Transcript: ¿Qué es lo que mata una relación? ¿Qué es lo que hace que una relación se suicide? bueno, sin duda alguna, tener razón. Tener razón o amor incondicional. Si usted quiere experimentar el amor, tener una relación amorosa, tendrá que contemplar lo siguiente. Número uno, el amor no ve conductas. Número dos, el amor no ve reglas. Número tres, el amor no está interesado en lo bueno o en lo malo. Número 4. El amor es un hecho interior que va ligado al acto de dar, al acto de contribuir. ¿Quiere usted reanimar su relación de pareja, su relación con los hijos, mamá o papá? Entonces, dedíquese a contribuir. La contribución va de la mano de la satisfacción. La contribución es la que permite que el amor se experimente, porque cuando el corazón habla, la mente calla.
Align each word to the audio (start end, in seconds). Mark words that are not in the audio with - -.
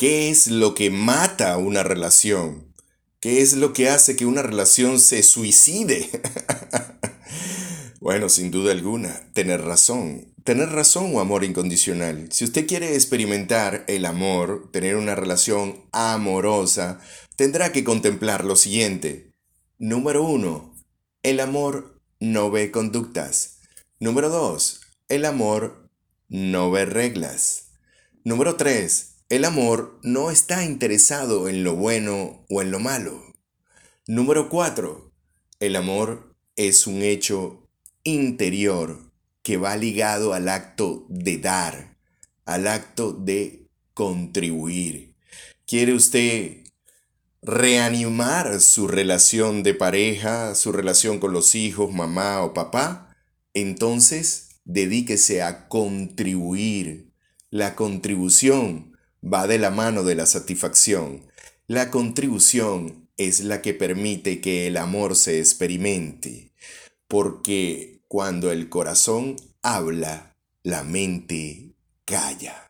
¿Qué 0.00 0.30
es 0.30 0.46
lo 0.46 0.74
que 0.74 0.88
mata 0.88 1.58
una 1.58 1.82
relación? 1.82 2.72
¿Qué 3.20 3.42
es 3.42 3.52
lo 3.52 3.74
que 3.74 3.90
hace 3.90 4.16
que 4.16 4.24
una 4.24 4.40
relación 4.40 4.98
se 4.98 5.22
suicide? 5.22 6.08
bueno, 8.00 8.30
sin 8.30 8.50
duda 8.50 8.72
alguna, 8.72 9.30
tener 9.34 9.60
razón. 9.60 10.32
Tener 10.42 10.70
razón 10.70 11.14
o 11.14 11.20
amor 11.20 11.44
incondicional. 11.44 12.32
Si 12.32 12.44
usted 12.44 12.66
quiere 12.66 12.94
experimentar 12.94 13.84
el 13.88 14.06
amor, 14.06 14.70
tener 14.72 14.96
una 14.96 15.16
relación 15.16 15.84
amorosa, 15.92 16.98
tendrá 17.36 17.70
que 17.70 17.84
contemplar 17.84 18.46
lo 18.46 18.56
siguiente. 18.56 19.32
Número 19.78 20.22
uno, 20.22 20.74
el 21.22 21.40
amor 21.40 22.00
no 22.20 22.50
ve 22.50 22.70
conductas. 22.70 23.58
Número 23.98 24.30
dos, 24.30 24.80
el 25.10 25.26
amor 25.26 25.90
no 26.30 26.70
ve 26.70 26.86
reglas. 26.86 27.72
Número 28.24 28.56
tres, 28.56 29.10
el 29.30 29.44
amor 29.44 30.00
no 30.02 30.32
está 30.32 30.64
interesado 30.64 31.48
en 31.48 31.62
lo 31.62 31.76
bueno 31.76 32.44
o 32.50 32.62
en 32.62 32.72
lo 32.72 32.80
malo. 32.80 33.22
Número 34.08 34.48
4. 34.48 35.12
El 35.60 35.76
amor 35.76 36.34
es 36.56 36.88
un 36.88 37.02
hecho 37.02 37.68
interior 38.02 39.12
que 39.42 39.56
va 39.56 39.76
ligado 39.76 40.34
al 40.34 40.48
acto 40.48 41.06
de 41.08 41.38
dar, 41.38 41.96
al 42.44 42.66
acto 42.66 43.12
de 43.12 43.68
contribuir. 43.94 45.14
¿Quiere 45.64 45.94
usted 45.94 46.64
reanimar 47.40 48.60
su 48.60 48.88
relación 48.88 49.62
de 49.62 49.74
pareja, 49.74 50.56
su 50.56 50.72
relación 50.72 51.20
con 51.20 51.32
los 51.32 51.54
hijos, 51.54 51.92
mamá 51.92 52.42
o 52.42 52.52
papá? 52.52 53.16
Entonces, 53.54 54.60
dedíquese 54.64 55.40
a 55.42 55.68
contribuir. 55.68 57.12
La 57.52 57.76
contribución 57.76 58.89
va 59.22 59.46
de 59.46 59.58
la 59.58 59.70
mano 59.70 60.02
de 60.02 60.14
la 60.14 60.26
satisfacción. 60.26 61.26
La 61.66 61.90
contribución 61.90 63.08
es 63.16 63.40
la 63.40 63.62
que 63.62 63.74
permite 63.74 64.40
que 64.40 64.66
el 64.66 64.76
amor 64.76 65.14
se 65.14 65.38
experimente, 65.38 66.52
porque 67.06 68.02
cuando 68.08 68.50
el 68.50 68.68
corazón 68.68 69.36
habla, 69.62 70.36
la 70.62 70.82
mente 70.84 71.76
calla. 72.04 72.66